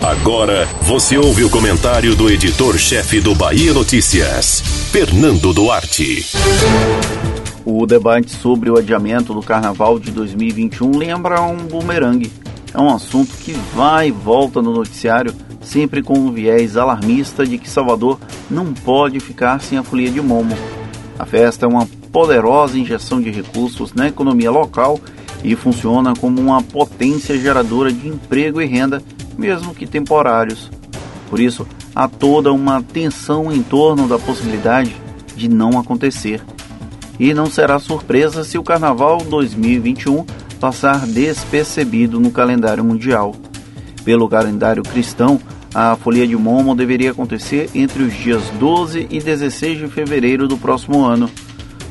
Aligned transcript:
Agora 0.00 0.66
você 0.82 1.18
ouve 1.18 1.44
o 1.44 1.50
comentário 1.50 2.14
do 2.16 2.30
editor-chefe 2.30 3.20
do 3.20 3.34
Bahia 3.34 3.74
Notícias, 3.74 4.60
Fernando 4.90 5.52
Duarte. 5.52 6.24
O 7.64 7.84
debate 7.84 8.30
sobre 8.30 8.70
o 8.70 8.78
adiamento 8.78 9.34
do 9.34 9.42
carnaval 9.42 9.98
de 9.98 10.10
2021 10.12 10.96
lembra 10.96 11.42
um 11.42 11.58
bumerangue. 11.58 12.32
É 12.72 12.80
um 12.80 12.88
assunto 12.88 13.36
que 13.36 13.52
vai 13.74 14.08
e 14.08 14.12
volta 14.12 14.62
no 14.62 14.72
noticiário, 14.72 15.34
sempre 15.60 16.02
com 16.02 16.18
um 16.18 16.32
viés 16.32 16.76
alarmista 16.76 17.44
de 17.44 17.58
que 17.58 17.68
Salvador 17.68 18.18
não 18.50 18.72
pode 18.72 19.20
ficar 19.20 19.60
sem 19.60 19.76
a 19.76 19.82
folia 19.82 20.10
de 20.10 20.20
Momo. 20.20 20.56
A 21.18 21.26
festa 21.26 21.66
é 21.66 21.68
uma 21.68 21.86
poderosa 22.10 22.78
injeção 22.78 23.20
de 23.20 23.30
recursos 23.30 23.92
na 23.92 24.08
economia 24.08 24.50
local 24.50 24.98
e 25.44 25.54
funciona 25.54 26.14
como 26.14 26.40
uma 26.40 26.62
potência 26.62 27.38
geradora 27.38 27.92
de 27.92 28.08
emprego 28.08 28.60
e 28.60 28.66
renda, 28.66 29.02
mesmo 29.40 29.74
que 29.74 29.86
temporários. 29.86 30.70
Por 31.30 31.40
isso, 31.40 31.66
há 31.94 32.06
toda 32.06 32.52
uma 32.52 32.82
tensão 32.82 33.50
em 33.50 33.62
torno 33.62 34.06
da 34.06 34.18
possibilidade 34.18 34.94
de 35.34 35.48
não 35.48 35.78
acontecer. 35.78 36.42
E 37.18 37.32
não 37.32 37.46
será 37.46 37.78
surpresa 37.78 38.44
se 38.44 38.58
o 38.58 38.62
Carnaval 38.62 39.18
2021 39.18 40.24
passar 40.60 41.06
despercebido 41.06 42.20
no 42.20 42.30
calendário 42.30 42.84
mundial. 42.84 43.34
Pelo 44.04 44.28
calendário 44.28 44.82
cristão, 44.82 45.40
a 45.74 45.96
Folia 45.96 46.26
de 46.26 46.36
Momo 46.36 46.74
deveria 46.74 47.12
acontecer 47.12 47.70
entre 47.74 48.02
os 48.02 48.12
dias 48.12 48.42
12 48.58 49.06
e 49.10 49.20
16 49.20 49.78
de 49.78 49.88
fevereiro 49.88 50.46
do 50.46 50.58
próximo 50.58 51.04
ano. 51.04 51.30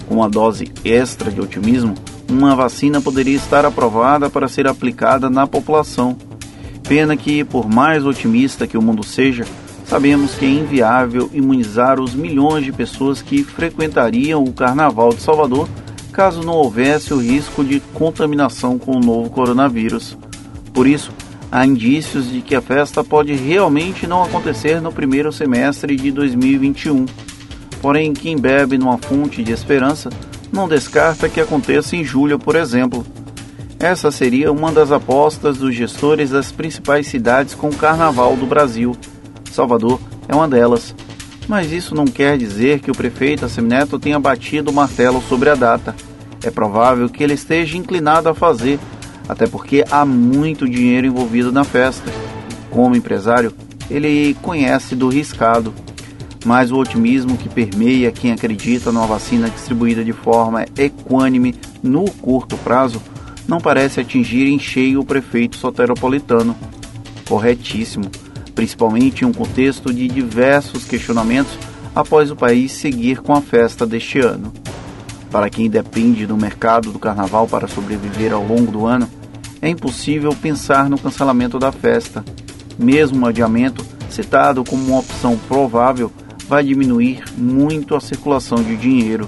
Com 0.08 0.16
uma 0.16 0.30
dose 0.30 0.72
extra 0.84 1.32
de 1.32 1.40
otimismo, 1.42 1.96
uma 2.30 2.56
vacina 2.56 3.02
poderia 3.02 3.36
estar 3.36 3.66
aprovada 3.66 4.30
para 4.30 4.48
ser 4.48 4.68
aplicada 4.68 5.30
na 5.30 5.48
população. 5.48 6.18
Pena 6.90 7.16
que, 7.16 7.44
por 7.44 7.70
mais 7.70 8.04
otimista 8.04 8.66
que 8.66 8.76
o 8.76 8.82
mundo 8.82 9.04
seja, 9.04 9.46
sabemos 9.86 10.34
que 10.34 10.44
é 10.44 10.50
inviável 10.50 11.30
imunizar 11.32 12.02
os 12.02 12.16
milhões 12.16 12.66
de 12.66 12.72
pessoas 12.72 13.22
que 13.22 13.44
frequentariam 13.44 14.44
o 14.44 14.52
Carnaval 14.52 15.10
de 15.10 15.22
Salvador 15.22 15.70
caso 16.12 16.42
não 16.42 16.54
houvesse 16.54 17.14
o 17.14 17.22
risco 17.22 17.64
de 17.64 17.80
contaminação 17.94 18.80
com 18.80 18.98
o 18.98 19.00
novo 19.00 19.30
coronavírus. 19.30 20.18
Por 20.74 20.88
isso, 20.88 21.12
há 21.52 21.64
indícios 21.64 22.28
de 22.28 22.42
que 22.42 22.56
a 22.56 22.62
festa 22.62 23.04
pode 23.04 23.36
realmente 23.36 24.08
não 24.08 24.24
acontecer 24.24 24.82
no 24.82 24.92
primeiro 24.92 25.32
semestre 25.32 25.96
de 25.96 26.10
2021. 26.12 27.06
Porém, 27.84 28.14
quem 28.14 28.36
bebe 28.36 28.80
numa 28.80 28.98
fonte 28.98 29.44
de 29.44 29.52
esperança 29.52 30.10
não 30.52 30.68
descarta 30.68 31.30
que 31.30 31.40
aconteça 31.40 31.96
em 31.96 32.04
julho, 32.04 32.40
por 32.40 32.56
exemplo. 32.56 33.06
Essa 33.80 34.12
seria 34.12 34.52
uma 34.52 34.74
das 34.74 34.92
apostas 34.92 35.58
dos 35.58 35.74
gestores 35.74 36.32
das 36.32 36.52
principais 36.52 37.08
cidades 37.08 37.56
com 37.56 37.70
o 37.70 37.76
carnaval 37.76 38.36
do 38.36 38.46
Brasil. 38.46 38.94
Salvador 39.50 40.02
é 40.28 40.36
uma 40.36 40.50
delas. 40.50 40.94
Mas 41.48 41.72
isso 41.72 41.96
não 41.96 42.04
quer 42.04 42.38
dizer 42.38 42.82
que 42.82 42.92
o 42.92 42.96
prefeito 42.96 43.46
Assemineto 43.46 43.98
tenha 43.98 44.20
batido 44.20 44.70
o 44.70 44.74
martelo 44.74 45.22
sobre 45.22 45.50
a 45.50 45.56
data. 45.56 45.96
É 46.44 46.52
provável 46.52 47.08
que 47.08 47.24
ele 47.24 47.36
esteja 47.36 47.78
inclinado 47.78 48.28
a 48.28 48.36
fazer, 48.36 48.78
até 49.30 49.48
porque 49.48 49.86
há 49.90 50.06
muito 50.06 50.68
dinheiro 50.68 51.08
envolvido 51.08 51.50
na 51.50 51.64
festa. 51.64 52.12
Como 52.70 52.98
empresário, 52.98 53.54
ele 53.90 54.36
conhece 54.42 54.94
do 54.94 55.08
riscado 55.08 55.74
mas 56.46 56.72
o 56.72 56.78
otimismo 56.78 57.38
que 57.38 57.50
permeia 57.50 58.14
quem 58.14 58.32
acredita 58.32 58.94
numa 58.94 59.06
vacina 59.06 59.50
distribuída 59.50 60.06
de 60.06 60.14
forma 60.14 60.66
equânime 60.78 61.54
no 61.84 62.10
curto 62.10 62.58
prazo 62.58 63.02
não 63.50 63.60
parece 63.60 64.00
atingir 64.00 64.48
em 64.48 64.60
cheio 64.60 65.00
o 65.00 65.06
prefeito 65.06 65.58
soteropolitano. 65.58 66.56
Corretíssimo, 67.28 68.06
principalmente 68.54 69.24
em 69.24 69.28
um 69.28 69.34
contexto 69.34 69.92
de 69.92 70.08
diversos 70.08 70.86
questionamentos 70.86 71.58
após 71.96 72.30
o 72.30 72.36
país 72.36 72.72
seguir 72.72 73.22
com 73.22 73.34
a 73.34 73.42
festa 73.42 73.88
deste 73.88 74.20
ano. 74.20 74.54
Para 75.32 75.50
quem 75.50 75.68
depende 75.68 76.28
do 76.28 76.38
mercado 76.38 76.92
do 76.92 77.00
carnaval 77.00 77.48
para 77.48 77.68
sobreviver 77.68 78.34
ao 78.34 78.46
longo 78.46 78.72
do 78.72 78.86
ano, 78.86 79.10
é 79.60 79.68
impossível 79.68 80.32
pensar 80.40 80.88
no 80.88 81.00
cancelamento 81.00 81.58
da 81.58 81.72
festa. 81.72 82.24
Mesmo 82.78 83.26
o 83.26 83.28
adiamento, 83.28 83.84
citado 84.12 84.64
como 84.64 84.86
uma 84.86 85.00
opção 85.00 85.36
provável, 85.48 86.12
vai 86.48 86.64
diminuir 86.64 87.24
muito 87.36 87.96
a 87.96 88.00
circulação 88.00 88.62
de 88.62 88.78
dinheiro. 88.78 89.28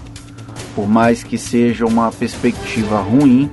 Por 0.75 0.87
mais 0.87 1.23
que 1.23 1.39
seja 1.39 1.87
uma 1.87 2.11
perspectiva 2.11 3.01
ruim, 3.01 3.49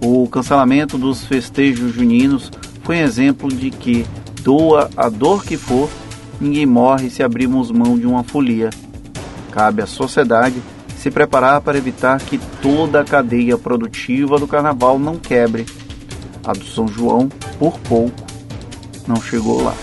o 0.00 0.28
cancelamento 0.28 0.98
dos 0.98 1.24
festejos 1.26 1.94
juninos 1.94 2.50
foi 2.82 2.96
um 2.96 3.00
exemplo 3.00 3.48
de 3.48 3.70
que, 3.70 4.06
doa 4.42 4.90
a 4.96 5.08
dor 5.08 5.44
que 5.44 5.56
for, 5.56 5.88
ninguém 6.40 6.66
morre 6.66 7.10
se 7.10 7.22
abrirmos 7.22 7.70
mão 7.70 7.98
de 7.98 8.06
uma 8.06 8.22
folia. 8.22 8.70
Cabe 9.50 9.82
à 9.82 9.86
sociedade 9.86 10.62
se 10.96 11.10
preparar 11.10 11.60
para 11.60 11.78
evitar 11.78 12.20
que 12.20 12.38
toda 12.60 13.00
a 13.00 13.04
cadeia 13.04 13.56
produtiva 13.56 14.38
do 14.38 14.46
carnaval 14.46 14.98
não 14.98 15.16
quebre. 15.16 15.66
A 16.44 16.52
do 16.52 16.64
São 16.64 16.86
João, 16.86 17.28
por 17.58 17.78
pouco, 17.80 18.24
não 19.06 19.20
chegou 19.20 19.62
lá. 19.62 19.74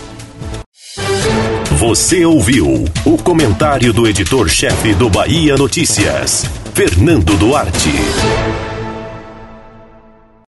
Você 1.78 2.26
ouviu 2.26 2.86
o 3.06 3.18
comentário 3.18 3.92
do 3.92 4.08
editor-chefe 4.08 4.94
do 4.94 5.10
Bahia 5.10 5.58
Notícias, 5.58 6.46
Fernando 6.74 7.38
Duarte. 7.38 8.73